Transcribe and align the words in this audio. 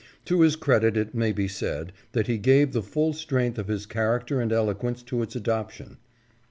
To 0.25 0.41
his 0.41 0.55
credit 0.55 0.97
it 0.97 1.13
may 1.13 1.31
be 1.31 1.47
said, 1.47 1.93
that 2.13 2.25
he 2.25 2.39
gave 2.39 2.73
the 2.73 2.81
full 2.81 3.13
strength 3.13 3.59
of 3.59 3.67
his 3.67 3.85
character 3.85 4.41
and 4.41 4.51
eloquence 4.51 5.03
to 5.03 5.21
its 5.21 5.35
adoption. 5.35 5.97